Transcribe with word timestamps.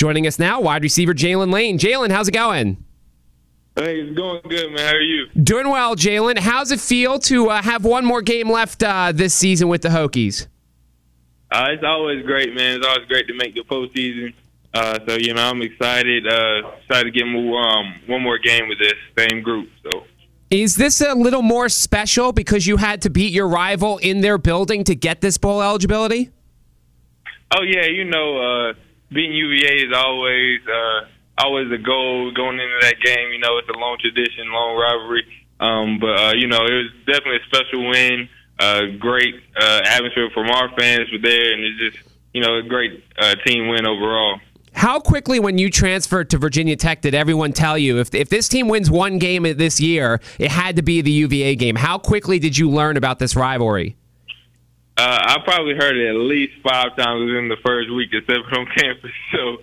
Joining 0.00 0.26
us 0.26 0.38
now, 0.38 0.62
wide 0.62 0.82
receiver 0.82 1.12
Jaylin 1.12 1.52
Lane. 1.52 1.78
Jaylin, 1.78 2.10
how's 2.10 2.26
it 2.26 2.32
going? 2.32 2.82
Hey, 3.76 4.00
it's 4.00 4.16
going 4.16 4.40
good, 4.48 4.72
man. 4.72 4.78
How 4.78 4.94
are 4.94 5.00
you? 5.02 5.26
Doing 5.42 5.68
well, 5.68 5.94
Jaylin. 5.94 6.38
How's 6.38 6.70
it 6.70 6.80
feel 6.80 7.18
to 7.18 7.50
uh, 7.50 7.60
have 7.60 7.84
one 7.84 8.06
more 8.06 8.22
game 8.22 8.50
left 8.50 8.82
uh, 8.82 9.12
this 9.12 9.34
season 9.34 9.68
with 9.68 9.82
the 9.82 9.90
Hokies? 9.90 10.46
Uh, 11.52 11.66
it's 11.72 11.84
always 11.84 12.24
great, 12.24 12.54
man. 12.54 12.78
It's 12.78 12.86
always 12.86 13.06
great 13.08 13.26
to 13.28 13.34
make 13.34 13.54
the 13.54 13.60
postseason. 13.60 14.32
Uh, 14.72 15.00
so 15.06 15.16
you 15.16 15.34
know, 15.34 15.42
I'm 15.42 15.60
excited. 15.60 16.26
Uh, 16.26 16.70
excited 16.80 17.12
to 17.12 17.18
get 17.18 17.26
more, 17.26 17.60
um, 17.60 17.94
one 18.06 18.22
more 18.22 18.38
game 18.38 18.70
with 18.70 18.78
this 18.78 18.94
same 19.18 19.42
group. 19.42 19.68
So. 19.82 20.04
Is 20.50 20.76
this 20.76 21.02
a 21.02 21.12
little 21.12 21.42
more 21.42 21.68
special 21.68 22.32
because 22.32 22.66
you 22.66 22.78
had 22.78 23.02
to 23.02 23.10
beat 23.10 23.34
your 23.34 23.48
rival 23.48 23.98
in 23.98 24.22
their 24.22 24.38
building 24.38 24.82
to 24.84 24.94
get 24.94 25.20
this 25.20 25.36
bowl 25.36 25.60
eligibility? 25.60 26.30
Oh 27.54 27.62
yeah, 27.62 27.84
you 27.84 28.06
know, 28.06 28.38
uh, 28.38 28.72
beating 29.12 29.32
UVA 29.32 29.86
is 29.86 29.92
always 29.94 30.60
uh, 30.66 31.00
always 31.38 31.70
a 31.72 31.78
goal 31.78 32.32
going 32.32 32.58
into 32.58 32.78
that 32.82 32.96
game. 33.02 33.32
You 33.32 33.40
know, 33.40 33.58
it's 33.58 33.68
a 33.68 33.78
long 33.78 33.98
tradition, 34.00 34.50
long 34.52 34.76
rivalry. 34.76 35.24
Um, 35.60 35.98
but 36.00 36.18
uh, 36.18 36.32
you 36.34 36.46
know, 36.46 36.64
it 36.64 36.72
was 36.72 36.90
definitely 37.06 37.36
a 37.36 37.46
special 37.46 37.88
win. 37.88 38.28
Uh, 38.58 38.82
great 38.98 39.34
uh, 39.58 39.80
atmosphere 39.84 40.28
from 40.34 40.50
our 40.50 40.68
fans 40.76 41.10
were 41.12 41.18
there, 41.22 41.52
and 41.52 41.64
it's 41.64 41.96
just 41.96 42.08
you 42.34 42.42
know 42.42 42.58
a 42.58 42.62
great 42.62 43.04
uh, 43.18 43.34
team 43.46 43.68
win 43.68 43.86
overall. 43.86 44.40
How 44.72 45.00
quickly, 45.00 45.40
when 45.40 45.58
you 45.58 45.68
transferred 45.68 46.30
to 46.30 46.38
Virginia 46.38 46.76
Tech, 46.76 47.02
did 47.02 47.14
everyone 47.14 47.52
tell 47.52 47.76
you 47.76 47.98
if 47.98 48.14
if 48.14 48.28
this 48.28 48.48
team 48.48 48.68
wins 48.68 48.90
one 48.90 49.18
game 49.18 49.42
this 49.42 49.80
year, 49.80 50.20
it 50.38 50.50
had 50.50 50.76
to 50.76 50.82
be 50.82 51.00
the 51.00 51.10
UVA 51.10 51.56
game? 51.56 51.74
How 51.76 51.98
quickly 51.98 52.38
did 52.38 52.56
you 52.56 52.70
learn 52.70 52.96
about 52.96 53.18
this 53.18 53.34
rivalry? 53.34 53.96
Uh, 55.00 55.18
I 55.28 55.38
probably 55.44 55.74
heard 55.74 55.96
it 55.96 56.10
at 56.10 56.14
least 56.14 56.52
five 56.62 56.94
times 56.94 57.24
within 57.24 57.48
the 57.48 57.56
first 57.64 57.90
week 57.90 58.10
stepping 58.10 58.44
on 58.52 58.66
campus. 58.76 59.12
So, 59.32 59.56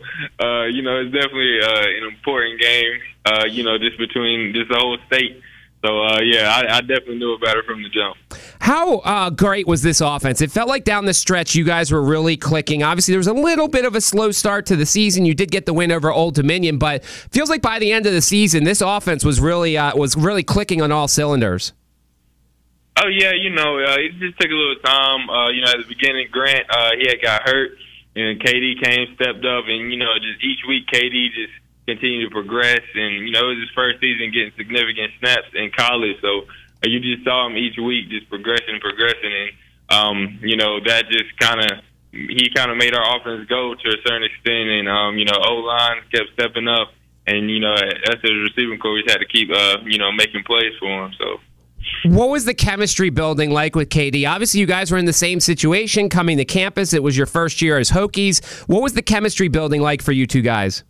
uh, 0.44 0.66
you 0.66 0.82
know, 0.82 1.02
it's 1.02 1.14
definitely 1.14 1.60
uh, 1.62 2.06
an 2.06 2.12
important 2.12 2.60
game. 2.60 3.00
Uh, 3.24 3.46
you 3.46 3.64
know, 3.64 3.78
just 3.78 4.00
between 4.00 4.54
just 4.54 4.72
the 4.72 4.78
whole 4.78 4.98
state. 5.06 5.40
So, 5.86 6.02
uh, 6.02 6.22
yeah, 6.22 6.50
I, 6.50 6.78
I 6.78 6.82
definitely 6.82 7.20
knew 7.20 7.34
about 7.34 7.56
it 7.56 7.66
from 7.66 7.84
the 7.84 7.90
jump. 7.90 8.18
How 8.60 8.98
uh, 9.00 9.30
great 9.30 9.68
was 9.68 9.84
this 9.84 10.02
offense? 10.02 10.42
It 10.42 10.52
felt 10.52 10.70
like 10.70 10.84
down 10.84 11.06
the 11.06 11.14
stretch 11.14 11.54
you 11.54 11.64
guys 11.64 11.92
were 11.92 12.02
really 12.02 12.36
clicking. 12.36 12.82
Obviously, 12.82 13.12
there 13.12 13.20
was 13.20 13.28
a 13.28 13.34
little 13.34 13.68
bit 13.68 13.86
of 13.86 13.94
a 13.94 14.02
slow 14.02 14.32
start 14.32 14.66
to 14.68 14.76
the 14.76 14.88
season. 14.88 15.24
You 15.24 15.36
did 15.36 15.52
get 15.52 15.68
the 15.68 15.74
win 15.74 15.92
over 15.92 16.12
Old 16.12 16.34
Dominion, 16.34 16.80
but 16.80 17.06
feels 17.06 17.50
like 17.50 17.62
by 17.62 17.78
the 17.78 17.92
end 17.92 18.08
of 18.08 18.14
the 18.14 18.24
season, 18.24 18.64
this 18.64 18.82
offense 18.82 19.24
was 19.24 19.40
really 19.40 19.78
uh, 19.78 19.96
was 19.96 20.16
really 20.16 20.42
clicking 20.42 20.82
on 20.82 20.92
all 20.92 21.08
cylinders. 21.08 21.74
Oh 23.00 23.10
yeah, 23.14 23.32
you 23.38 23.52
know, 23.52 23.78
uh, 23.78 24.02
it 24.02 24.18
just 24.18 24.40
took 24.40 24.50
a 24.50 24.58
little 24.58 24.82
time. 24.82 25.30
Uh, 25.30 25.50
you 25.50 25.62
know, 25.62 25.70
at 25.70 25.78
the 25.78 25.88
beginning, 25.88 26.30
Grant 26.32 26.66
uh, 26.70 26.98
he 26.98 27.06
had 27.06 27.22
got 27.22 27.44
hurt, 27.44 27.78
and 28.16 28.40
KD 28.42 28.82
came, 28.82 29.14
stepped 29.14 29.46
up, 29.46 29.66
and 29.70 29.92
you 29.94 29.98
know, 29.98 30.18
just 30.18 30.44
each 30.44 30.66
week 30.68 30.88
KD 30.88 31.30
just 31.30 31.54
continued 31.86 32.30
to 32.30 32.32
progress, 32.34 32.82
and 32.96 33.22
you 33.22 33.32
know, 33.32 33.46
it 33.46 33.54
was 33.54 33.70
his 33.70 33.76
first 33.76 34.00
season 34.02 34.32
getting 34.34 34.52
significant 34.58 35.14
snaps 35.20 35.46
in 35.54 35.70
college, 35.78 36.18
so 36.22 36.50
uh, 36.82 36.90
you 36.90 37.00
just 37.00 37.24
saw 37.24 37.46
him 37.46 37.56
each 37.56 37.78
week 37.78 38.10
just 38.10 38.28
progressing, 38.30 38.74
and 38.74 38.82
progressing, 38.82 39.30
and 39.30 39.52
um, 39.90 40.40
you 40.42 40.58
know, 40.58 40.80
that 40.82 41.06
just 41.10 41.38
kind 41.38 41.62
of 41.62 41.86
he 42.10 42.50
kind 42.56 42.72
of 42.72 42.78
made 42.78 42.96
our 42.96 43.06
offense 43.16 43.48
go 43.48 43.76
to 43.76 43.88
a 43.90 44.02
certain 44.08 44.24
extent, 44.24 44.74
and 44.74 44.90
um, 44.90 45.18
you 45.20 45.26
know, 45.26 45.38
O 45.38 45.62
line 45.62 46.02
kept 46.12 46.34
stepping 46.34 46.68
up, 46.68 46.90
and 47.28 47.46
you 47.46 47.60
know, 47.60 47.76
as 47.76 48.18
receiving 48.26 48.80
coach 48.80 49.06
had 49.06 49.22
to 49.22 49.28
keep 49.28 49.54
uh, 49.54 49.78
you 49.86 50.00
know 50.00 50.12
making 50.12 50.42
plays 50.50 50.74
for 50.80 51.06
him, 51.06 51.14
so. 51.20 51.38
What 52.06 52.30
was 52.30 52.46
the 52.46 52.54
chemistry 52.54 53.10
building 53.10 53.52
like 53.52 53.76
with 53.76 53.90
KD? 53.90 54.30
Obviously, 54.30 54.60
you 54.60 54.66
guys 54.66 54.92
were 54.92 54.98
in 54.98 55.06
the 55.06 55.14
same 55.14 55.40
situation 55.40 56.10
coming 56.10 56.38
to 56.38 56.46
campus. 56.46 56.94
It 56.94 57.04
was 57.04 57.18
your 57.18 57.26
first 57.26 57.62
year 57.62 57.78
as 57.78 57.92
Hokies. 57.92 58.46
What 58.68 58.82
was 58.82 58.94
the 58.94 59.02
chemistry 59.02 59.48
building 59.48 59.82
like 59.82 60.02
for 60.02 60.12
you 60.12 60.28
two 60.28 60.42
guys? 60.42 60.84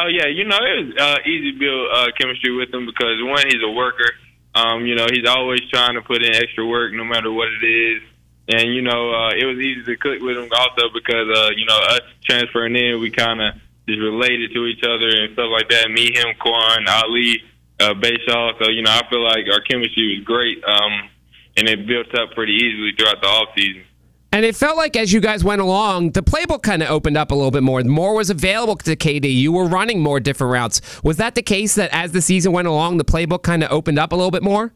Oh 0.00 0.06
yeah, 0.06 0.26
you 0.26 0.44
know 0.44 0.56
it 0.56 0.86
was 0.86 0.94
uh, 0.98 1.18
easy 1.26 1.52
to 1.52 1.58
build 1.58 1.88
uh, 1.92 2.06
chemistry 2.18 2.54
with 2.54 2.72
him 2.72 2.86
because 2.86 3.22
one, 3.22 3.44
he's 3.46 3.62
a 3.62 3.70
worker. 3.70 4.12
Um, 4.54 4.86
you 4.86 4.94
know, 4.94 5.06
he's 5.10 5.28
always 5.28 5.60
trying 5.70 5.94
to 5.94 6.02
put 6.02 6.22
in 6.22 6.34
extra 6.34 6.66
work, 6.66 6.92
no 6.92 7.04
matter 7.04 7.30
what 7.32 7.48
it 7.48 7.66
is. 7.66 8.02
And 8.48 8.74
you 8.74 8.82
know, 8.82 9.12
uh, 9.12 9.30
it 9.30 9.44
was 9.44 9.58
easy 9.58 9.84
to 9.84 9.96
click 9.96 10.22
with 10.22 10.36
him 10.36 10.48
also 10.56 10.88
because 10.94 11.28
uh, 11.36 11.50
you 11.56 11.66
know 11.66 11.78
us 11.78 12.00
transferring 12.24 12.76
in, 12.76 13.00
we 13.00 13.10
kind 13.10 13.40
of 13.40 13.54
just 13.88 14.00
related 14.00 14.52
to 14.54 14.66
each 14.66 14.82
other 14.84 15.08
and 15.08 15.32
stuff 15.34 15.50
like 15.50 15.68
that. 15.70 15.90
Me, 15.90 16.12
him, 16.12 16.34
Quan, 16.38 16.86
Ali 16.88 17.42
uh, 17.80 17.94
Bhayshul. 17.94 18.52
So 18.62 18.70
you 18.70 18.82
know, 18.82 18.90
I 18.90 19.02
feel 19.08 19.22
like 19.22 19.44
our 19.52 19.60
chemistry 19.60 20.16
was 20.16 20.24
great, 20.24 20.62
um, 20.64 21.08
and 21.56 21.68
it 21.68 21.86
built 21.86 22.14
up 22.14 22.34
pretty 22.34 22.52
easily 22.52 22.92
throughout 22.96 23.20
the 23.20 23.28
off 23.28 23.48
season. 23.56 23.84
And 24.32 24.44
it 24.44 24.54
felt 24.54 24.76
like 24.76 24.96
as 24.96 25.12
you 25.12 25.20
guys 25.20 25.42
went 25.42 25.60
along, 25.60 26.12
the 26.12 26.22
playbook 26.22 26.62
kind 26.62 26.82
of 26.82 26.90
opened 26.90 27.16
up 27.16 27.32
a 27.32 27.34
little 27.34 27.50
bit 27.50 27.64
more. 27.64 27.82
More 27.82 28.14
was 28.14 28.30
available 28.30 28.76
to 28.76 28.94
KD. 28.94 29.34
You 29.34 29.50
were 29.50 29.66
running 29.66 30.00
more 30.00 30.20
different 30.20 30.52
routes. 30.52 31.02
Was 31.02 31.16
that 31.16 31.34
the 31.34 31.42
case 31.42 31.74
that 31.74 31.92
as 31.92 32.12
the 32.12 32.22
season 32.22 32.52
went 32.52 32.68
along, 32.68 32.98
the 32.98 33.04
playbook 33.04 33.42
kind 33.42 33.64
of 33.64 33.72
opened 33.72 33.98
up 33.98 34.12
a 34.12 34.14
little 34.14 34.30
bit 34.30 34.44
more? 34.44 34.72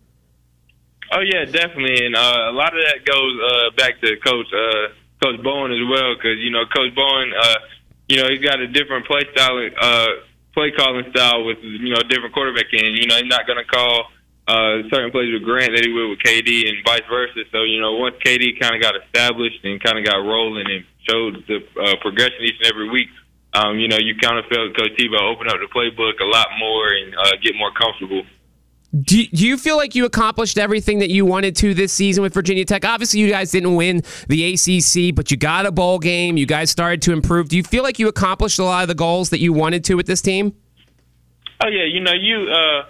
Oh 1.13 1.21
yeah, 1.21 1.45
definitely, 1.45 2.07
and 2.07 2.17
uh, 2.17 2.51
a 2.51 2.53
lot 2.53 2.75
of 2.75 2.83
that 2.83 3.05
goes 3.05 3.39
uh, 3.47 3.71
back 3.77 4.01
to 4.01 4.17
Coach 4.17 4.47
uh, 4.53 4.89
Coach 5.23 5.41
Bowen 5.45 5.71
as 5.71 5.87
well, 5.89 6.17
because 6.17 6.39
you 6.39 6.51
know 6.51 6.65
Coach 6.75 6.93
Bowen, 6.97 7.33
uh, 7.41 7.55
you 8.09 8.17
know 8.17 8.29
he's 8.29 8.41
got 8.41 8.59
a 8.59 8.67
different 8.67 9.07
play 9.07 9.23
style 9.33 9.71
uh, 9.81 10.09
play 10.55 10.71
calling 10.71 11.05
style 11.11 11.45
with 11.45 11.59
you 11.61 11.91
know 11.91 12.01
different 12.09 12.33
quarterback 12.33 12.73
in. 12.73 12.95
You 12.95 13.07
know, 13.07 13.17
he's 13.17 13.31
not 13.31 13.47
going 13.47 13.59
to 13.59 13.69
call 13.69 14.07
uh, 14.47 14.87
certain 14.89 15.11
plays 15.11 15.33
with 15.33 15.43
Grant 15.43 15.75
that 15.75 15.85
he 15.85 15.93
would 15.93 16.09
with 16.11 16.21
KD 16.21 16.69
and 16.69 16.79
vice 16.87 17.05
versa. 17.11 17.45
So 17.53 17.63
you 17.63 17.81
know, 17.81 17.99
once 17.99 18.17
KD 18.25 18.59
kind 18.61 18.75
of 18.75 18.81
got 18.81 18.95
established 18.97 19.61
and 19.65 19.83
kind 19.83 19.99
of 19.99 20.05
got 20.05 20.23
rolling 20.23 20.67
and 20.71 20.85
showed 21.09 21.45
the 21.47 21.61
uh, 21.83 21.97
progression 22.01 22.41
each 22.41 22.57
and 22.63 22.73
every 22.73 22.89
week, 22.89 23.09
um, 23.53 23.79
you 23.79 23.89
know, 23.89 23.99
you 23.99 24.15
kind 24.17 24.39
of 24.39 24.47
felt 24.47 24.77
Coach 24.77 24.99
Tebow 24.99 25.21
open 25.31 25.49
up 25.49 25.59
the 25.61 25.69
playbook 25.75 26.21
a 26.21 26.27
lot 26.27 26.49
more 26.59 26.89
and 26.89 27.15
uh, 27.15 27.33
get 27.43 27.55
more 27.57 27.73
comfortable. 27.73 28.23
Do, 29.03 29.27
do 29.27 29.45
you 29.45 29.59
feel 29.59 29.77
like 29.77 29.97
you 29.97 30.05
accomplished 30.05 30.57
everything 30.57 31.01
that 31.01 31.11
you 31.11 31.27
wanted 31.27 31.57
to 31.57 31.75
this 31.75 31.93
season 31.93 32.23
with 32.23 32.33
Virginia 32.33 32.65
Tech? 32.65 32.85
Obviously, 32.85 33.19
you 33.19 33.29
guys 33.29 33.51
didn't 33.51 33.75
win 33.75 34.03
the 34.29 34.55
ACC, 34.55 35.13
but 35.13 35.33
you 35.33 35.37
got 35.37 35.67
a 35.67 35.73
bowl 35.73 35.99
game. 35.99 36.37
You 36.37 36.47
guys 36.47 36.71
started 36.71 37.03
to 37.03 37.13
improve. 37.13 37.49
Do 37.49 37.57
you 37.57 37.65
feel 37.65 37.83
like 37.83 37.99
you 37.99 38.07
accomplished 38.07 38.61
a 38.61 38.65
lot 38.65 38.83
of 38.83 38.89
the 38.89 38.95
goals 38.95 39.31
that 39.31 39.41
you 39.41 39.53
wanted 39.53 39.83
to 39.87 39.95
with 39.97 40.07
this 40.07 40.23
team? 40.23 40.55
Oh 41.61 41.69
yeah, 41.69 41.85
you 41.85 42.01
know 42.01 42.13
you 42.13 42.49
uh, 42.49 42.85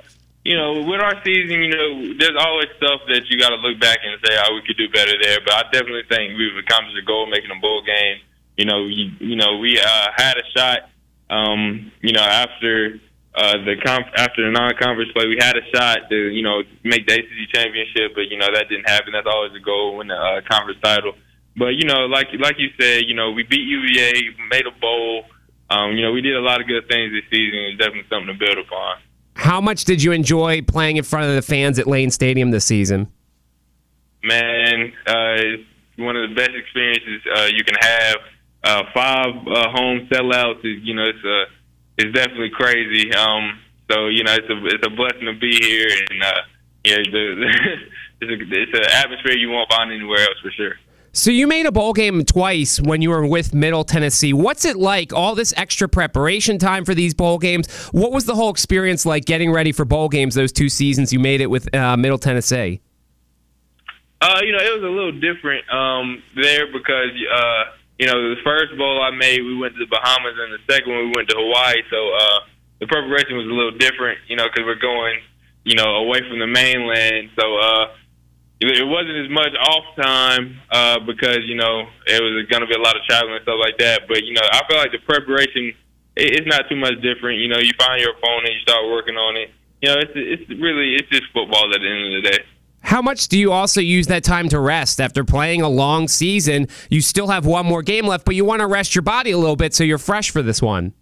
you 0.45 0.57
know 0.57 0.83
with 0.83 1.01
our 1.01 1.23
season, 1.25 1.63
you 1.63 1.71
know 1.71 2.15
there's 2.19 2.37
always 2.39 2.69
stuff 2.77 3.01
that 3.09 3.31
you 3.31 3.39
got 3.39 3.51
to 3.51 3.57
look 3.57 3.81
back 3.81 3.99
and 4.05 4.21
say, 4.27 4.37
oh, 4.45 4.55
we 4.55 4.63
could 4.67 4.77
do 4.77 4.89
better 4.91 5.13
there. 5.23 5.39
But 5.43 5.55
I 5.55 5.63
definitely 5.71 6.05
think 6.09 6.37
we've 6.37 6.57
accomplished 6.57 6.99
a 6.99 7.07
goal, 7.07 7.27
making 7.27 7.51
a 7.51 7.61
bowl 7.61 7.83
game. 7.83 8.19
You 8.59 8.67
know, 8.67 8.85
you, 8.85 9.11
you 9.21 9.37
know 9.37 9.57
we 9.57 9.81
uh, 9.81 10.09
had 10.17 10.37
a 10.37 10.45
shot. 10.55 10.91
Um, 11.31 11.91
you 12.03 12.13
know 12.13 12.21
after 12.21 13.01
uh, 13.35 13.59
the 13.65 13.75
conf- 13.85 14.15
after 14.17 14.45
the 14.45 14.51
non-conference 14.51 15.11
play, 15.13 15.27
we 15.27 15.37
had 15.41 15.57
a 15.57 15.65
shot 15.75 16.09
to 16.09 16.17
you 16.31 16.43
know 16.43 16.63
make 16.85 17.07
the 17.07 17.15
ACC 17.15 17.53
championship, 17.53 18.15
but 18.15 18.31
you 18.31 18.39
know 18.39 18.47
that 18.53 18.69
didn't 18.69 18.89
happen. 18.89 19.13
That's 19.13 19.27
always 19.27 19.53
a 19.55 19.61
goal, 19.61 19.97
win 19.97 20.09
the 20.09 20.15
uh, 20.15 20.41
conference 20.49 20.79
title. 20.83 21.15
But 21.57 21.75
you 21.75 21.85
know, 21.85 22.07
like 22.07 22.29
like 22.39 22.57
you 22.59 22.71
said, 22.79 23.05
you 23.07 23.15
know 23.15 23.33
we 23.33 23.43
beat 23.43 23.67
UVA, 23.67 24.37
made 24.51 24.67
a 24.67 24.81
bowl. 24.81 25.25
Um, 25.71 25.93
you 25.93 26.03
know, 26.03 26.13
we 26.13 26.21
did 26.21 26.37
a 26.37 26.41
lot 26.41 26.61
of 26.61 26.69
good 26.69 26.89
things 26.89 27.13
this 27.13 27.25
season. 27.31 27.59
It's 27.59 27.79
definitely 27.79 28.07
something 28.09 28.29
to 28.29 28.39
build 28.39 28.59
upon. 28.59 28.99
How 29.35 29.61
much 29.61 29.85
did 29.85 30.03
you 30.03 30.13
enjoy 30.13 30.63
playing 30.63 30.97
in 30.97 31.05
front 31.05 31.29
of 31.29 31.35
the 31.35 31.43
fans 31.43 31.79
at 31.79 31.87
Lane 31.87 32.11
Stadium 32.11 32.51
this 32.51 32.65
season? 32.65 33.11
Man, 34.23 34.93
uh, 35.07 35.35
it's 35.37 35.65
one 35.97 36.17
of 36.17 36.29
the 36.29 36.35
best 36.37 36.53
experiences 36.55 37.21
uh, 37.35 37.49
you 37.53 37.65
can 37.65 37.75
have. 37.81 38.17
Uh, 38.63 38.83
five 38.95 39.35
uh, 39.47 39.71
home 39.71 40.09
sellouts, 40.11 40.61
is, 40.61 40.81
you 40.83 40.95
know, 40.95 41.05
it's 41.09 41.25
a 41.25 41.43
uh, 41.43 41.45
it's 41.99 42.15
definitely 42.15 42.51
crazy. 42.51 43.13
Um, 43.13 43.61
so 43.91 44.09
you 44.09 44.25
know, 44.25 44.35
it's 44.35 44.49
a 44.49 44.67
it's 44.67 44.87
a 44.87 44.91
blessing 44.91 45.27
to 45.27 45.35
be 45.35 45.57
here, 45.57 45.89
and 45.89 46.23
uh, 46.23 46.41
yeah, 46.85 46.97
the, 46.97 47.47
it's 48.21 48.31
a, 48.31 48.61
it's 48.61 48.79
an 48.79 48.93
atmosphere 48.93 49.37
you 49.37 49.51
won't 49.51 49.71
find 49.71 49.93
anywhere 49.93 50.21
else 50.21 50.39
for 50.43 50.51
sure. 50.51 50.75
So 51.17 51.31
you 51.31 51.47
made 51.47 51.65
a 51.65 51.71
bowl 51.71 51.93
game 51.93 52.25
twice 52.25 52.81
when 52.81 53.01
you 53.01 53.11
were 53.11 53.25
with 53.25 53.55
Middle 53.55 53.85
Tennessee. 53.85 54.33
What's 54.33 54.65
it 54.65 54.77
like? 54.77 55.13
All 55.13 55.37
this 55.37 55.55
extra 55.57 55.89
preparation 55.89 56.59
time 56.59 56.85
for 56.85 56.93
these 56.93 57.15
bowl 57.15 57.39
games. 57.39 57.73
What 57.93 58.11
was 58.11 58.25
the 58.25 58.35
whole 58.35 58.51
experience 58.51 59.07
like 59.07 59.25
getting 59.25 59.53
ready 59.53 59.71
for 59.71 59.85
bowl 59.85 60.09
games 60.09 60.35
those 60.35 60.51
two 60.51 60.69
seasons 60.69 61.13
you 61.13 61.21
made 61.21 61.41
it 61.41 61.47
with 61.47 61.73
uh, 61.73 61.97
Middle 61.97 62.19
Tennessee? 62.19 62.81
Uh, 64.21 64.41
you 64.43 64.51
know, 64.51 64.59
it 64.59 64.75
was 64.75 64.83
a 64.83 64.93
little 64.93 65.13
different 65.13 65.73
um, 65.73 66.21
there 66.35 66.67
because 66.73 67.11
uh, 67.33 67.65
you 67.99 68.07
know, 68.07 68.35
the 68.35 68.41
first 68.43 68.77
bowl 68.77 69.01
I 69.03 69.11
made, 69.11 69.43
we 69.43 69.57
went 69.57 69.75
to 69.75 69.81
the 69.81 69.91
Bahamas, 69.91 70.35
and 70.35 70.53
the 70.53 70.63
second 70.67 70.93
one 70.93 71.11
we 71.11 71.13
went 71.15 71.29
to 71.31 71.37
Hawaii. 71.39 71.83
So 71.91 71.99
uh, 72.11 72.39
the 72.81 72.87
preparation 72.87 73.39
was 73.39 73.47
a 73.47 73.55
little 73.55 73.79
different, 73.79 74.19
you 74.27 74.37
know, 74.37 74.45
because 74.51 74.67
we're 74.67 74.83
going, 74.83 75.21
you 75.63 75.77
know, 75.77 76.03
away 76.03 76.21
from 76.27 76.39
the 76.39 76.51
mainland. 76.51 77.31
So 77.39 77.57
uh, 77.57 77.95
it 78.61 78.87
wasn't 78.87 79.19
as 79.23 79.31
much 79.31 79.55
off 79.55 79.87
time 79.95 80.59
uh, 80.71 80.99
because 81.07 81.47
you 81.47 81.55
know 81.55 81.87
it 82.07 82.23
was 82.23 82.47
going 82.51 82.63
to 82.63 82.71
be 82.71 82.75
a 82.75 82.83
lot 82.83 82.97
of 82.97 83.03
traveling 83.05 83.35
and 83.39 83.43
stuff 83.43 83.59
like 83.61 83.79
that. 83.79 84.07
But 84.09 84.25
you 84.25 84.35
know, 84.35 84.43
I 84.43 84.67
feel 84.67 84.79
like 84.79 84.93
the 84.93 85.03
preparation 85.07 85.75
it's 86.17 86.47
not 86.47 86.69
too 86.69 86.77
much 86.77 86.95
different. 87.03 87.41
You 87.41 87.49
know, 87.49 87.59
you 87.59 87.73
find 87.79 88.01
your 88.01 88.15
opponent, 88.15 88.55
you 88.55 88.61
start 88.61 88.87
working 88.87 89.17
on 89.17 89.37
it. 89.37 89.51
You 89.83 89.91
know, 89.91 89.97
it's 89.99 90.13
it's 90.15 90.49
really 90.61 90.95
it's 90.95 91.09
just 91.11 91.31
football 91.33 91.67
at 91.75 91.81
the 91.81 91.89
end 91.89 92.15
of 92.15 92.23
the 92.23 92.31
day. 92.31 92.39
How 92.85 93.01
much 93.01 93.29
do 93.29 93.39
you 93.39 93.51
also 93.51 93.81
use 93.81 94.09
that 94.09 94.25
time 94.25 94.49
to 94.51 94.61
rest 94.61 95.01
after 95.01 95.25
playing 95.25 95.63
a 95.63 95.69
long 95.69 96.07
season? 96.07 96.69
You 96.91 97.01
still 97.01 97.29
have 97.29 97.47
one 97.47 97.65
more 97.65 97.83
game 97.83 98.07
left, 98.07 98.27
but 98.27 98.35
you 98.35 98.45
want 98.45 98.61
to 98.61 98.67
rest 98.67 98.95
your 98.95 99.03
body 99.03 99.31
a 99.31 99.39
little 99.39 99.57
bit 99.57 99.73
so 99.73 99.85
you're 99.85 99.97
fresh 99.97 100.31
for 100.31 100.43
this 100.43 100.61
one. 100.61 100.93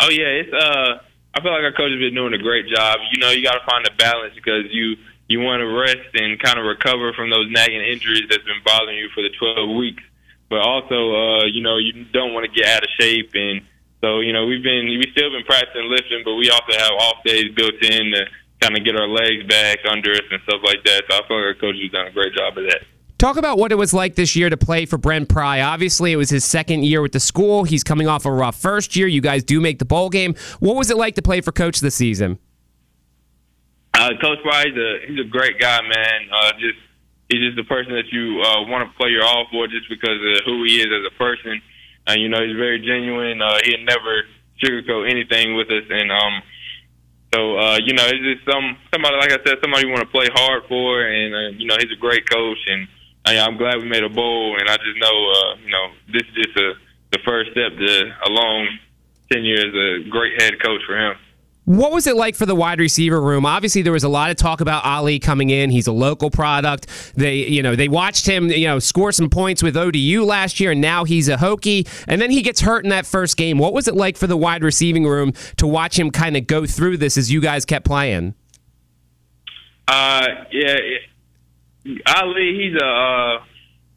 Oh 0.00 0.08
yeah, 0.08 0.38
it's 0.38 0.52
uh 0.54 1.02
I 1.34 1.42
feel 1.42 1.52
like 1.52 1.62
our 1.62 1.72
coach 1.72 1.90
has 1.90 1.98
been 1.98 2.14
doing 2.14 2.32
a 2.32 2.38
great 2.38 2.66
job. 2.72 2.98
You 3.12 3.20
know, 3.20 3.30
you 3.30 3.42
got 3.42 3.58
to 3.58 3.66
find 3.68 3.86
a 3.86 3.94
balance 3.96 4.34
because 4.34 4.70
you 4.70 4.96
you 5.26 5.40
want 5.40 5.60
to 5.60 5.66
rest 5.66 6.14
and 6.14 6.38
kind 6.40 6.58
of 6.58 6.64
recover 6.64 7.12
from 7.12 7.28
those 7.28 7.50
nagging 7.50 7.82
injuries 7.82 8.22
that's 8.30 8.44
been 8.44 8.62
bothering 8.64 8.96
you 8.96 9.08
for 9.14 9.22
the 9.22 9.30
12 9.38 9.76
weeks. 9.76 10.02
But 10.48 10.60
also, 10.60 11.14
uh, 11.14 11.44
you 11.44 11.60
know, 11.60 11.76
you 11.76 12.04
don't 12.12 12.32
want 12.32 12.46
to 12.46 12.52
get 12.52 12.66
out 12.70 12.82
of 12.82 12.88
shape, 12.98 13.32
and 13.34 13.60
so 14.00 14.20
you 14.20 14.32
know 14.32 14.46
we've 14.46 14.62
been 14.62 14.86
we 14.86 15.04
still 15.10 15.30
been 15.30 15.44
practicing 15.44 15.90
lifting, 15.90 16.22
but 16.24 16.36
we 16.36 16.48
also 16.50 16.72
have 16.78 16.92
off 16.92 17.24
days 17.24 17.52
built 17.54 17.82
in 17.82 18.12
to 18.12 18.24
kind 18.60 18.76
of 18.76 18.84
get 18.84 18.96
our 18.96 19.08
legs 19.08 19.46
back 19.48 19.78
under 19.88 20.12
us 20.12 20.22
and 20.30 20.40
stuff 20.42 20.60
like 20.64 20.84
that. 20.84 21.04
So 21.08 21.16
I 21.16 21.28
feel 21.28 21.36
like 21.36 21.46
our 21.46 21.54
coach 21.54 21.76
has 21.80 21.90
done 21.90 22.06
a 22.06 22.12
great 22.12 22.34
job 22.34 22.58
of 22.58 22.64
that. 22.64 22.82
Talk 23.18 23.36
about 23.36 23.58
what 23.58 23.72
it 23.72 23.74
was 23.74 23.92
like 23.92 24.14
this 24.14 24.36
year 24.36 24.48
to 24.48 24.56
play 24.56 24.86
for 24.86 24.96
Brent 24.96 25.28
Pry. 25.28 25.60
Obviously, 25.60 26.12
it 26.12 26.16
was 26.16 26.30
his 26.30 26.44
second 26.44 26.84
year 26.84 27.02
with 27.02 27.10
the 27.10 27.20
school. 27.20 27.64
He's 27.64 27.82
coming 27.82 28.06
off 28.06 28.24
a 28.24 28.30
rough 28.30 28.60
first 28.60 28.94
year. 28.94 29.08
You 29.08 29.20
guys 29.20 29.42
do 29.42 29.60
make 29.60 29.80
the 29.80 29.84
bowl 29.84 30.08
game. 30.08 30.36
What 30.60 30.76
was 30.76 30.88
it 30.88 30.96
like 30.96 31.16
to 31.16 31.22
play 31.22 31.40
for 31.40 31.50
Coach 31.50 31.80
this 31.80 31.96
season? 31.96 32.38
Uh, 33.94 34.10
Coach 34.20 34.38
Pry, 34.44 34.66
he's 34.66 34.76
a, 34.76 34.98
he's 35.08 35.18
a 35.18 35.28
great 35.28 35.58
guy, 35.58 35.80
man. 35.82 36.28
Uh, 36.32 36.52
just 36.60 36.78
he's 37.28 37.40
just 37.40 37.56
the 37.56 37.64
person 37.64 37.92
that 37.94 38.06
you 38.12 38.40
uh, 38.40 38.62
want 38.68 38.88
to 38.88 38.96
play 38.96 39.10
your 39.10 39.24
all 39.24 39.46
for, 39.50 39.66
just 39.66 39.88
because 39.88 40.14
of 40.14 40.44
who 40.44 40.62
he 40.62 40.80
is 40.80 40.86
as 40.86 41.12
a 41.12 41.18
person. 41.18 41.60
Uh, 42.06 42.14
you 42.16 42.28
know, 42.28 42.38
he's 42.46 42.56
very 42.56 42.78
genuine. 42.78 43.42
Uh, 43.42 43.58
he'd 43.64 43.84
never 43.84 44.22
sugarcoat 44.62 45.10
anything 45.10 45.56
with 45.56 45.66
us, 45.68 45.84
and 45.90 46.12
um, 46.12 46.42
so 47.34 47.58
uh, 47.58 47.78
you 47.84 47.94
know, 47.94 48.04
it's 48.06 48.24
just 48.24 48.50
some 48.50 48.76
somebody 48.92 49.16
like 49.16 49.32
I 49.32 49.38
said, 49.44 49.58
somebody 49.62 49.86
you 49.86 49.92
want 49.92 50.02
to 50.02 50.12
play 50.12 50.28
hard 50.32 50.62
for, 50.68 51.02
and 51.02 51.34
uh, 51.34 51.58
you 51.58 51.66
know, 51.66 51.76
he's 51.78 51.92
a 51.92 52.00
great 52.00 52.28
coach 52.28 52.58
and 52.66 52.88
I'm 53.48 53.56
glad 53.56 53.76
we 53.76 53.88
made 53.88 54.04
a 54.04 54.08
bowl, 54.08 54.56
and 54.58 54.68
I 54.68 54.76
just 54.76 54.98
know, 54.98 55.06
uh, 55.08 55.56
you 55.64 55.70
know, 55.70 55.86
this 56.12 56.22
is 56.22 56.44
just 56.44 56.56
a, 56.56 56.72
the 57.12 57.18
first 57.24 57.50
step 57.52 57.72
to 57.76 58.12
a 58.26 58.30
long 58.30 58.68
tenure 59.30 59.56
as 59.56 59.74
a 59.74 60.08
great 60.08 60.40
head 60.40 60.54
coach 60.62 60.80
for 60.86 60.96
him. 60.96 61.16
What 61.68 61.92
was 61.92 62.06
it 62.06 62.16
like 62.16 62.34
for 62.34 62.46
the 62.46 62.54
wide 62.54 62.80
receiver 62.80 63.20
room? 63.20 63.44
Obviously, 63.44 63.82
there 63.82 63.92
was 63.92 64.02
a 64.02 64.08
lot 64.08 64.30
of 64.30 64.38
talk 64.38 64.62
about 64.62 64.86
Ali 64.86 65.18
coming 65.18 65.50
in. 65.50 65.68
He's 65.68 65.86
a 65.86 65.92
local 65.92 66.30
product. 66.30 66.86
They, 67.14 67.46
you 67.46 67.62
know, 67.62 67.76
they 67.76 67.88
watched 67.88 68.26
him, 68.26 68.48
you 68.48 68.66
know, 68.66 68.78
score 68.78 69.12
some 69.12 69.28
points 69.28 69.62
with 69.62 69.76
ODU 69.76 70.24
last 70.24 70.60
year, 70.60 70.70
and 70.70 70.80
now 70.80 71.04
he's 71.04 71.28
a 71.28 71.36
Hokie. 71.36 71.86
And 72.08 72.22
then 72.22 72.30
he 72.30 72.40
gets 72.40 72.62
hurt 72.62 72.84
in 72.84 72.88
that 72.88 73.04
first 73.04 73.36
game. 73.36 73.58
What 73.58 73.74
was 73.74 73.86
it 73.86 73.94
like 73.94 74.16
for 74.16 74.26
the 74.26 74.34
wide 74.34 74.64
receiving 74.64 75.06
room 75.06 75.34
to 75.58 75.66
watch 75.66 75.98
him 75.98 76.10
kind 76.10 76.38
of 76.38 76.46
go 76.46 76.64
through 76.64 76.96
this 76.96 77.18
as 77.18 77.30
you 77.30 77.42
guys 77.42 77.66
kept 77.66 77.84
playing? 77.84 78.34
Uh, 79.86 80.26
yeah, 80.50 80.74
Ali, 82.16 82.56
he's 82.56 82.80
a 82.80 82.86
uh, 82.86 83.44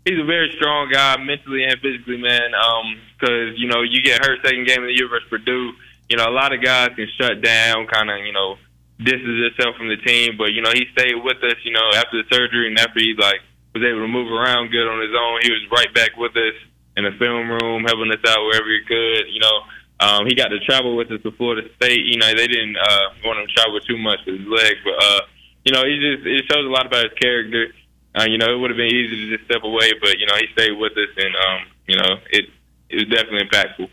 he's 0.03 0.19
a 0.19 0.25
very 0.25 0.51
strong 0.57 0.89
guy 0.91 1.15
mentally 1.23 1.63
and 1.63 1.79
physically, 1.79 2.18
man. 2.18 2.51
Um, 2.53 3.00
because 3.18 3.57
you 3.57 3.69
know 3.69 3.81
you 3.81 4.01
get 4.01 4.19
hurt 4.25 4.39
second 4.44 4.68
game 4.68 4.79
of 4.79 4.88
the 4.88 4.94
year 4.94 5.07
versus 5.07 5.29
Purdue. 5.29 5.71
You 6.12 6.18
know 6.19 6.28
a 6.28 6.36
lot 6.36 6.52
of 6.52 6.60
guys 6.60 6.92
can 7.00 7.08
shut 7.16 7.40
down, 7.40 7.88
kind 7.88 8.12
of 8.12 8.19
you 8.28 8.36
know 8.36 8.60
distance 9.00 9.48
himself 9.48 9.80
from 9.80 9.88
the 9.88 9.96
team, 10.04 10.36
but 10.36 10.52
you 10.52 10.60
know 10.60 10.75
he 10.75 10.84
stayed 10.92 11.16
with 11.16 11.40
us. 11.40 11.56
You 11.63 11.72
know 11.72 11.88
after 11.96 12.19
the 12.19 12.28
surgery 12.28 12.68
and 12.68 12.78
after 12.78 13.00
he 13.00 13.16
like 13.16 13.40
was 13.72 13.80
able 13.80 14.04
to 14.04 14.12
move 14.12 14.28
around 14.28 14.75
good 14.75 14.92
on 14.92 15.00
his 15.00 15.16
own, 15.16 15.40
he 15.40 15.56
was 15.56 15.63
right 15.72 15.88
back 15.96 16.19
with 16.19 16.36
us 16.36 16.60
in 17.00 17.08
the 17.08 17.16
film 17.16 17.48
room, 17.48 17.88
helping 17.88 18.12
us 18.12 18.19
out 18.28 18.44
wherever 18.44 18.68
he 18.68 18.84
could. 18.84 19.31
You 19.31 19.40
know. 19.40 19.58
Um, 20.02 20.25
he 20.25 20.34
got 20.34 20.48
to 20.48 20.60
travel 20.66 20.98
with 20.98 21.12
us 21.12 21.22
to 21.22 21.31
Florida 21.38 21.69
State. 21.78 22.02
You 22.10 22.18
know, 22.18 22.25
they 22.34 22.48
didn't 22.48 22.75
uh, 22.75 23.14
want 23.24 23.38
him 23.38 23.46
to 23.46 23.54
travel 23.54 23.80
too 23.81 24.00
much 24.00 24.18
with 24.25 24.40
his 24.42 24.48
legs, 24.50 24.81
but 24.84 24.98
uh, 24.98 25.22
you 25.64 25.72
know, 25.72 25.86
he 25.86 25.96
just 26.02 26.25
it 26.25 26.44
shows 26.52 26.66
a 26.66 26.74
lot 26.74 26.88
about 26.88 27.06
his 27.06 27.14
character. 27.22 27.72
Uh, 28.18 28.25
you 28.28 28.38
know, 28.38 28.52
it 28.52 28.57
would 28.57 28.72
have 28.72 28.81
been 28.81 28.92
easy 28.92 29.30
to 29.30 29.38
just 29.38 29.46
step 29.46 29.64
away, 29.64 29.94
but 30.02 30.18
you 30.18 30.25
know, 30.25 30.36
he 30.36 30.48
stayed 30.52 30.74
with 30.74 30.92
us, 30.98 31.14
and 31.16 31.36
um, 31.38 31.60
you 31.88 31.96
know, 31.96 32.18
it 32.31 32.50
it 32.90 32.96
was 32.96 33.07
definitely 33.14 33.48
impactful. 33.48 33.88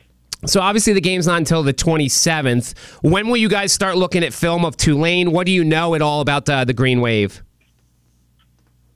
So 0.47 0.61
obviously 0.61 0.93
the 0.93 1.01
game's 1.01 1.27
not 1.27 1.39
until 1.39 1.63
the 1.63 1.75
27th. 1.75 2.75
When 3.03 3.29
will 3.29 3.37
you 3.37 3.49
guys 3.49 3.73
start 3.73 3.97
looking 3.97 4.23
at 4.23 4.33
film 4.33 4.65
of 4.65 4.77
Tulane? 4.77 5.33
What 5.33 5.47
do 5.47 5.53
you 5.53 5.65
know 5.65 5.95
at 5.95 6.03
all 6.03 6.21
about 6.21 6.49
uh, 6.49 6.65
the 6.65 6.75
Green 6.75 7.01
Wave? 7.01 7.43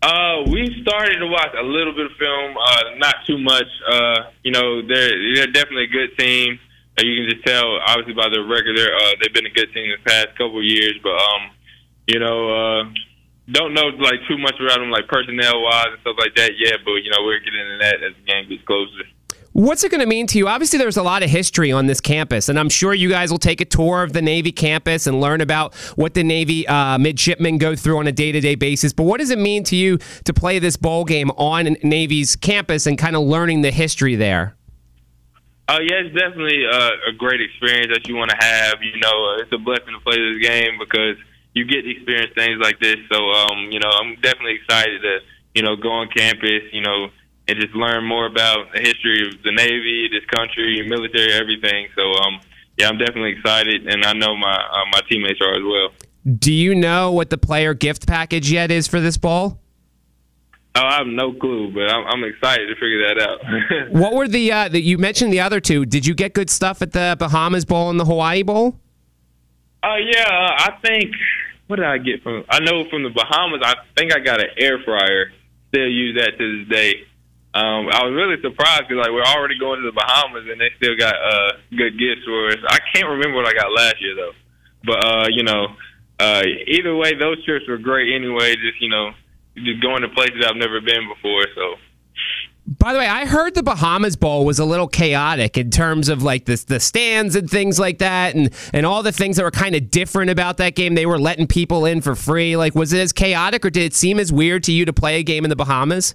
Uh, 0.03 0.43
we 0.50 0.67
started 0.83 1.19
to 1.19 1.27
watch 1.27 1.55
a 1.56 1.62
little 1.62 1.94
bit 1.94 2.06
of 2.06 2.12
film, 2.19 2.56
uh, 2.59 2.83
not 2.99 3.15
too 3.27 3.39
much. 3.39 3.67
Uh, 3.89 4.31
you 4.43 4.50
know, 4.50 4.83
they're 4.83 5.15
they're 5.35 5.47
definitely 5.47 5.85
a 5.85 5.94
good 5.94 6.19
team. 6.19 6.59
Uh, 6.99 7.03
you 7.06 7.23
can 7.23 7.31
just 7.31 7.47
tell, 7.47 7.79
obviously, 7.87 8.12
by 8.12 8.29
their 8.29 8.43
record, 8.43 8.77
they're 8.77 8.94
uh, 8.94 9.15
they've 9.23 9.33
been 9.33 9.47
a 9.47 9.55
good 9.55 9.73
team 9.73 9.94
the 9.94 10.03
past 10.03 10.35
couple 10.35 10.59
of 10.59 10.65
years. 10.65 10.99
But 11.05 11.15
um, 11.15 11.43
you 12.09 12.19
know, 12.19 12.50
uh, 12.50 12.85
don't 13.50 13.75
know 13.75 13.94
like 14.03 14.19
too 14.27 14.39
much 14.39 14.59
about 14.59 14.81
them, 14.81 14.91
like 14.91 15.06
personnel 15.06 15.62
wise 15.62 15.94
and 15.94 16.00
stuff 16.00 16.17
like 16.19 16.35
that 16.35 16.50
yet. 16.59 16.83
But 16.85 16.99
you 17.06 17.11
know, 17.11 17.23
we're 17.23 17.39
getting 17.39 17.61
into 17.61 17.79
that 17.79 18.03
as 18.03 18.15
the 18.19 18.27
game 18.27 18.49
gets 18.49 18.67
closer. 18.67 19.06
What's 19.53 19.85
it 19.85 19.91
going 19.91 20.01
to 20.01 20.07
mean 20.07 20.27
to 20.29 20.39
you? 20.39 20.49
Obviously, 20.49 20.79
there's 20.79 20.97
a 20.97 21.03
lot 21.03 21.23
of 21.23 21.29
history 21.29 21.71
on 21.71 21.87
this 21.87 22.01
campus, 22.01 22.49
and 22.49 22.59
I'm 22.59 22.71
sure 22.71 22.95
you 22.95 23.11
guys 23.11 23.31
will 23.31 23.39
take 23.39 23.61
a 23.61 23.67
tour 23.67 24.03
of 24.03 24.15
the 24.15 24.23
Navy 24.23 24.51
campus 24.51 25.07
and 25.07 25.21
learn 25.21 25.43
about 25.43 25.75
what 25.95 26.15
the 26.15 26.25
Navy 26.25 26.67
uh, 26.67 26.97
midshipmen 26.97 27.59
go 27.59 27.77
through 27.77 27.99
on 27.99 28.07
a 28.07 28.13
day 28.13 28.33
to 28.33 28.41
day 28.41 28.55
basis. 28.55 28.95
But 28.95 29.03
what 29.03 29.21
does 29.21 29.29
it 29.29 29.39
mean 29.39 29.63
to 29.65 29.77
you 29.77 29.99
to 30.25 30.33
play 30.33 30.59
this 30.59 30.79
bowl 30.79 31.05
game 31.05 31.31
on 31.33 31.77
Navy's 31.83 32.35
campus 32.35 32.87
and 32.87 32.97
kind 32.97 33.15
of 33.15 33.25
learning 33.25 33.61
the 33.61 33.71
history 33.71 34.17
there? 34.17 34.57
Uh, 35.69 35.81
yeah, 35.83 35.97
it's 35.97 36.15
definitely 36.15 36.65
uh, 36.67 36.91
a 37.11 37.13
great 37.13 37.43
experience 37.43 37.93
that 37.93 38.09
you 38.09 38.17
want 38.17 38.31
to 38.31 38.37
have. 38.41 38.77
You 38.83 38.99
know, 39.01 39.37
it's 39.39 39.53
a 39.53 39.59
blessing 39.59 39.93
to 39.93 40.01
play 40.01 40.17
this 40.17 40.47
game 40.47 40.79
because 40.79 41.17
you 41.53 41.67
get 41.67 41.83
to 41.83 41.91
experience 41.91 42.33
things 42.35 42.59
like 42.59 42.81
this. 42.81 42.97
So, 43.13 43.19
um, 43.19 43.69
you 43.71 43.81
know, 43.81 43.91
I'm 43.91 44.15
definitely 44.17 44.55
excited 44.55 45.03
to, 45.03 45.19
you 45.55 45.63
know, 45.63 45.77
go 45.77 45.91
on 45.91 46.09
campus, 46.09 46.63
you 46.73 46.81
know, 46.81 47.11
and 47.49 47.59
just 47.61 47.75
learn 47.75 48.05
more 48.05 48.27
about 48.27 48.73
the 48.73 48.81
history 48.81 49.27
of 49.27 49.43
the 49.43 49.53
Navy, 49.53 50.09
this 50.09 50.25
country, 50.35 50.87
military, 50.89 51.33
everything. 51.33 51.89
So, 51.97 52.03
um, 52.03 52.41
yeah, 52.79 52.89
I'm 52.89 52.99
definitely 52.99 53.33
excited, 53.33 53.87
and 53.87 54.05
I 54.05 54.12
know 54.12 54.37
my 54.37 54.55
uh, 54.55 54.85
my 54.91 55.00
teammates 55.09 55.41
are 55.41 55.55
as 55.55 55.62
well. 55.62 55.91
Do 56.39 56.53
you 56.53 56.75
know 56.75 57.12
what 57.12 57.31
the 57.31 57.39
player 57.39 57.75
gift 57.75 58.06
package 58.06 58.50
yet 58.50 58.71
is 58.71 58.87
for 58.87 59.00
this 59.00 59.19
ball? 59.19 59.59
Oh, 60.75 60.81
I 60.81 60.99
have 60.99 61.06
no 61.06 61.35
clue, 61.35 61.71
but 61.73 61.91
I'm, 61.91 62.06
I'm 62.06 62.25
excited 62.25 62.67
to 62.69 62.75
figure 62.75 63.06
that 63.06 63.21
out. 63.21 63.91
what 63.93 64.15
were 64.15 64.27
the 64.27 64.50
uh, 64.50 64.69
that 64.69 64.81
you 64.81 64.97
mentioned 64.97 65.33
the 65.33 65.41
other 65.41 65.61
two? 65.61 65.85
Did 65.85 66.06
you 66.06 66.15
get 66.15 66.33
good 66.33 66.49
stuff 66.49 66.81
at 66.81 66.93
the 66.93 67.17
Bahamas 67.19 67.67
Bowl 67.67 67.91
and 67.91 68.00
the 68.00 68.06
Hawaii 68.06 68.43
Bowl? 68.43 68.79
Uh, 69.83 69.97
yeah, 69.97 70.25
uh, 70.25 70.71
I 70.71 70.79
think. 70.83 71.12
What 71.67 71.77
did 71.77 71.87
I 71.87 71.99
get 71.99 72.23
from? 72.23 72.44
I 72.49 72.61
know 72.61 72.89
from 72.89 73.03
the 73.03 73.11
Bahamas. 73.11 73.61
I 73.65 73.75
think 73.97 74.15
I 74.15 74.21
got 74.21 74.41
an 74.41 74.49
air 74.59 74.79
fryer. 74.83 75.33
Still 75.69 75.89
use 75.89 76.19
that 76.19 76.39
to 76.39 76.59
this 76.59 76.69
day. 76.69 76.94
Um, 77.55 77.93
I 77.93 78.01
was 78.09 78.17
really 78.17 78.41
surprised 78.41 78.89
because 78.89 79.05
like 79.05 79.13
we're 79.13 79.29
already 79.29 79.59
going 79.59 79.81
to 79.81 79.87
the 79.87 79.93
Bahamas 79.93 80.49
and 80.49 80.59
they 80.59 80.73
still 80.81 80.97
got 80.97 81.15
uh, 81.15 81.53
good 81.77 81.99
gifts 81.99 82.25
for 82.25 82.49
us. 82.49 82.57
I 82.67 82.79
can't 82.95 83.09
remember 83.09 83.37
what 83.37 83.47
I 83.47 83.53
got 83.53 83.71
last 83.73 84.01
year 84.01 84.17
though, 84.17 84.32
but 84.85 85.05
uh, 85.05 85.27
you 85.29 85.44
know, 85.44 85.77
uh, 86.19 86.43
either 86.67 86.97
way, 86.97 87.13
those 87.15 87.44
trips 87.44 87.69
were 87.69 87.77
great 87.77 88.15
anyway. 88.15 88.55
Just 88.56 88.81
you 88.81 88.89
know, 88.89 89.11
just 89.56 89.82
going 89.82 90.01
to 90.01 90.09
places 90.09 90.41
I've 90.47 90.56
never 90.56 90.81
been 90.81 91.06
before. 91.13 91.44
So 91.55 91.77
by 92.67 92.93
the 92.93 92.99
way, 93.01 93.06
I 93.06 93.27
heard 93.27 93.55
the 93.55 93.63
Bahamas 93.63 94.17
Bowl 94.17 94.44
was 94.44 94.59
a 94.59 94.65
little 94.65 94.87
chaotic 94.87 95.59
in 95.59 95.71
terms 95.71 96.09
of 96.09 96.23
like 96.23 96.44
the 96.44 96.63
the 96.69 96.79
stands 96.79 97.35
and 97.35 97.51
things 97.51 97.79
like 97.79 97.99
that, 97.99 98.35
and 98.35 98.51
and 98.73 98.87
all 98.87 99.03
the 99.03 99.13
things 99.13 99.37
that 99.37 99.43
were 99.43 99.51
kind 99.51 99.75
of 99.75 99.91
different 99.91 100.31
about 100.31 100.56
that 100.59 100.75
game. 100.75 100.94
They 100.94 101.06
were 101.06 101.19
letting 101.19 101.49
people 101.49 101.85
in 101.85 102.01
for 102.01 102.15
free. 102.15 102.56
Like, 102.56 102.75
was 102.75 102.93
it 102.93 103.01
as 103.01 103.13
chaotic, 103.13 103.67
or 103.67 103.71
did 103.71 103.82
it 103.82 103.94
seem 103.94 104.19
as 104.19 104.32
weird 104.32 104.63
to 104.65 104.73
you 104.73 104.85
to 104.85 104.93
play 104.93 105.19
a 105.19 105.23
game 105.23 105.44
in 105.44 105.51
the 105.51 105.56
Bahamas? 105.56 106.15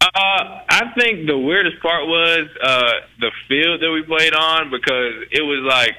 Uh, 0.00 0.64
I 0.68 0.92
think 0.98 1.26
the 1.26 1.36
weirdest 1.36 1.80
part 1.82 2.06
was 2.06 2.48
uh, 2.62 2.92
the 3.20 3.30
field 3.48 3.82
that 3.82 3.90
we 3.92 4.02
played 4.02 4.32
on 4.32 4.70
because 4.70 5.28
it 5.30 5.42
was 5.42 5.60
like 5.68 5.94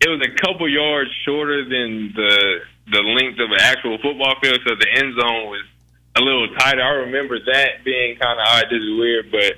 it 0.00 0.08
was 0.08 0.20
a 0.26 0.34
couple 0.42 0.68
yards 0.68 1.10
shorter 1.24 1.62
than 1.64 2.12
the 2.14 2.58
the 2.90 3.02
length 3.02 3.38
of 3.38 3.50
an 3.52 3.60
actual 3.60 3.98
football 4.02 4.34
field, 4.42 4.58
so 4.66 4.74
the 4.74 4.90
end 4.98 5.14
zone 5.14 5.46
was 5.46 5.64
a 6.16 6.20
little 6.20 6.48
tighter. 6.58 6.82
I 6.82 7.06
remember 7.06 7.38
that 7.38 7.84
being 7.84 8.18
kind 8.18 8.40
of, 8.40 8.44
right, 8.44 8.64
this 8.68 8.82
is 8.82 8.98
weird, 8.98 9.30
but 9.30 9.52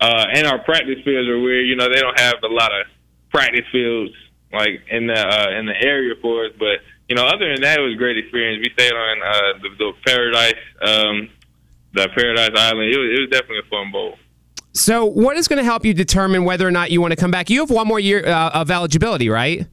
uh, 0.00 0.26
and 0.32 0.46
our 0.46 0.58
practice 0.58 0.98
fields 1.04 1.28
are 1.28 1.38
weird. 1.38 1.66
You 1.66 1.76
know, 1.76 1.88
they 1.88 2.00
don't 2.00 2.18
have 2.18 2.36
a 2.42 2.48
lot 2.48 2.72
of 2.72 2.86
practice 3.30 3.66
fields 3.70 4.12
like 4.52 4.82
in 4.90 5.06
the 5.06 5.18
uh, 5.18 5.58
in 5.58 5.66
the 5.66 5.76
area 5.80 6.14
for 6.20 6.46
us. 6.46 6.52
But 6.58 6.80
you 7.08 7.16
know, 7.16 7.26
other 7.26 7.52
than 7.52 7.62
that, 7.62 7.78
it 7.78 7.82
was 7.82 7.94
a 7.94 7.98
great 7.98 8.16
experience. 8.16 8.64
We 8.64 8.72
stayed 8.72 8.92
on 8.92 9.22
uh, 9.22 9.58
the, 9.62 9.68
the 9.78 9.92
Paradise, 10.06 10.62
um, 10.80 11.28
the 11.94 12.08
Paradise 12.14 12.50
Island. 12.56 12.92
It 12.92 12.98
was, 12.98 13.10
it 13.10 13.20
was 13.20 13.30
definitely 13.30 13.58
a 13.58 13.70
fun 13.70 13.92
bowl. 13.92 14.16
So, 14.74 15.04
what 15.04 15.36
is 15.36 15.48
going 15.48 15.58
to 15.58 15.64
help 15.64 15.84
you 15.84 15.92
determine 15.92 16.44
whether 16.44 16.66
or 16.66 16.70
not 16.70 16.90
you 16.90 17.00
want 17.00 17.12
to 17.12 17.16
come 17.16 17.30
back? 17.30 17.50
You 17.50 17.60
have 17.60 17.70
one 17.70 17.86
more 17.86 18.00
year 18.00 18.26
uh, 18.26 18.50
of 18.50 18.70
eligibility, 18.70 19.28
right? 19.28 19.66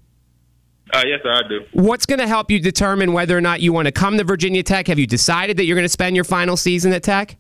Uh, 0.93 1.03
yes, 1.05 1.21
sir, 1.23 1.31
I 1.31 1.47
do. 1.47 1.61
What's 1.71 2.05
going 2.05 2.19
to 2.19 2.27
help 2.27 2.49
you 2.51 2.59
determine 2.59 3.13
whether 3.13 3.37
or 3.37 3.41
not 3.41 3.61
you 3.61 3.71
want 3.71 3.85
to 3.85 3.91
come 3.91 4.17
to 4.17 4.23
Virginia 4.23 4.63
Tech? 4.63 4.87
Have 4.87 4.99
you 4.99 5.07
decided 5.07 5.57
that 5.57 5.65
you're 5.65 5.75
going 5.75 5.85
to 5.85 5.89
spend 5.89 6.15
your 6.15 6.25
final 6.25 6.57
season 6.57 6.91
at 6.93 7.03
Tech? 7.03 7.37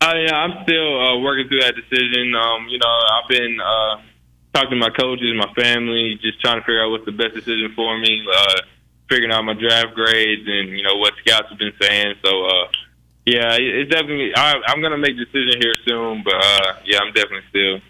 Uh, 0.00 0.14
yeah, 0.14 0.34
I'm 0.36 0.62
still 0.62 1.00
uh, 1.00 1.18
working 1.18 1.48
through 1.48 1.60
that 1.60 1.74
decision. 1.74 2.34
Um, 2.34 2.68
you 2.68 2.78
know, 2.78 2.86
I've 2.88 3.28
been 3.28 3.58
uh, 3.60 4.00
talking 4.54 4.70
to 4.70 4.76
my 4.76 4.90
coaches, 4.90 5.34
my 5.36 5.52
family, 5.60 6.18
just 6.22 6.40
trying 6.40 6.60
to 6.60 6.64
figure 6.64 6.82
out 6.82 6.90
what's 6.92 7.04
the 7.04 7.12
best 7.12 7.34
decision 7.34 7.72
for 7.74 7.98
me. 7.98 8.24
Uh, 8.32 8.60
figuring 9.08 9.32
out 9.32 9.42
my 9.42 9.54
draft 9.54 9.94
grades 9.94 10.46
and 10.46 10.68
you 10.68 10.82
know 10.82 10.96
what 10.96 11.14
scouts 11.24 11.48
have 11.48 11.58
been 11.58 11.72
saying. 11.80 12.14
So 12.24 12.44
uh, 12.46 12.68
yeah, 13.28 13.56
it's 13.58 13.90
definitely. 13.90 14.32
I, 14.34 14.54
I'm 14.68 14.80
gonna 14.80 14.98
make 14.98 15.12
a 15.12 15.24
decision 15.24 15.60
here 15.60 15.74
soon, 15.86 16.22
but 16.24 16.34
uh, 16.34 16.72
yeah, 16.84 16.98
I'm 16.98 17.12
definitely 17.12 17.44
still. 17.50 17.80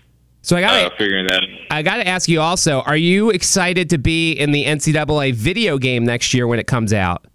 So 0.42 0.56
I 0.56 0.60
got 0.60 0.92
uh, 0.92 0.96
figuring 0.96 1.26
that. 1.28 1.42
I 1.70 1.82
got 1.82 1.96
to 1.96 2.06
ask 2.06 2.28
you 2.28 2.40
also: 2.40 2.80
Are 2.80 2.96
you 2.96 3.30
excited 3.30 3.90
to 3.90 3.98
be 3.98 4.32
in 4.32 4.52
the 4.52 4.64
NCAA 4.64 5.34
video 5.34 5.78
game 5.78 6.04
next 6.04 6.32
year 6.34 6.46
when 6.46 6.58
it 6.58 6.66
comes 6.66 6.92
out? 6.92 7.26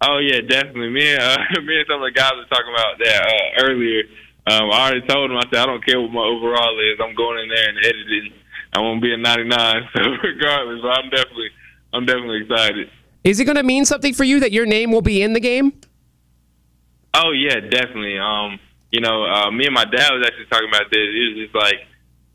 Oh 0.00 0.18
yeah, 0.18 0.40
definitely. 0.40 0.90
Me 0.90 1.12
and 1.12 1.22
uh, 1.22 1.60
me 1.62 1.78
and 1.78 1.86
some 1.88 2.02
of 2.02 2.12
the 2.12 2.18
guys 2.18 2.32
were 2.34 2.44
talking 2.50 2.74
about 2.74 2.98
that 3.04 3.26
uh, 3.26 3.64
earlier. 3.66 4.02
Um, 4.46 4.70
I 4.72 4.90
already 4.90 5.06
told 5.06 5.30
them 5.30 5.38
I 5.38 5.44
said 5.50 5.60
I 5.60 5.66
don't 5.66 5.84
care 5.84 6.00
what 6.00 6.10
my 6.10 6.24
overall 6.24 6.78
is. 6.80 6.98
I'm 7.00 7.14
going 7.14 7.38
in 7.44 7.48
there 7.48 7.68
and 7.68 7.78
editing. 7.78 8.32
I 8.72 8.80
won't 8.80 9.02
be 9.02 9.12
a 9.12 9.16
99. 9.16 9.88
So 9.94 10.02
regardless, 10.02 10.80
but 10.82 10.98
I'm 10.98 11.10
definitely 11.10 11.50
I'm 11.92 12.06
definitely 12.06 12.42
excited. 12.42 12.90
Is 13.22 13.38
it 13.38 13.44
going 13.44 13.56
to 13.56 13.62
mean 13.62 13.84
something 13.84 14.14
for 14.14 14.24
you 14.24 14.40
that 14.40 14.50
your 14.50 14.66
name 14.66 14.90
will 14.90 15.02
be 15.02 15.22
in 15.22 15.32
the 15.32 15.40
game? 15.40 15.72
Oh 17.14 17.32
yeah, 17.32 17.60
definitely. 17.60 18.18
Um, 18.18 18.58
you 18.90 19.00
know, 19.00 19.24
uh, 19.24 19.50
me 19.50 19.66
and 19.66 19.74
my 19.74 19.84
dad 19.84 20.10
was 20.12 20.24
actually 20.26 20.46
talking 20.46 20.68
about 20.68 20.90
this. 20.90 21.00
It 21.00 21.34
was 21.34 21.44
just 21.44 21.54
like, 21.54 21.86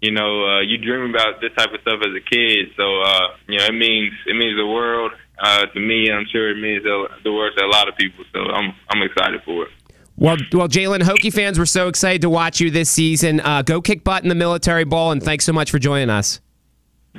you 0.01 0.11
know, 0.11 0.45
uh, 0.45 0.61
you 0.61 0.77
dream 0.77 1.09
about 1.09 1.41
this 1.41 1.51
type 1.57 1.73
of 1.73 1.81
stuff 1.81 1.99
as 2.01 2.13
a 2.15 2.21
kid. 2.21 2.69
So, 2.75 3.01
uh, 3.01 3.27
you 3.47 3.57
know, 3.57 3.65
it 3.65 3.73
means 3.73 4.13
it 4.25 4.35
means 4.35 4.57
the 4.57 4.67
world 4.67 5.13
uh, 5.39 5.65
to 5.65 5.79
me. 5.79 6.11
I'm 6.11 6.25
sure 6.31 6.49
it 6.49 6.61
means 6.61 6.83
the 6.83 7.31
world 7.31 7.53
to 7.57 7.65
a 7.65 7.67
lot 7.67 7.87
of 7.87 7.95
people. 7.95 8.25
So 8.33 8.39
I'm 8.39 8.73
I'm 8.89 9.01
excited 9.01 9.41
for 9.43 9.65
it. 9.65 9.71
Well, 10.19 10.37
well, 10.51 10.67
Jaylin, 10.67 11.01
Hokie 11.01 11.31
fans, 11.31 11.59
we're 11.59 11.65
so 11.65 11.87
excited 11.87 12.21
to 12.23 12.29
watch 12.29 12.59
you 12.59 12.71
this 12.71 12.89
season. 12.89 13.39
Uh, 13.39 13.61
go 13.61 13.81
kick 13.81 14.03
butt 14.03 14.23
in 14.23 14.29
the 14.29 14.35
Military 14.35 14.83
Bowl, 14.83 15.11
and 15.11 15.21
thanks 15.21 15.45
so 15.45 15.53
much 15.53 15.69
for 15.69 15.77
joining 15.77 16.09
us. 16.09 16.41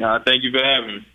Uh, 0.02 0.18
thank 0.24 0.42
you 0.42 0.50
for 0.50 0.64
having 0.64 0.96
me. 0.96 1.06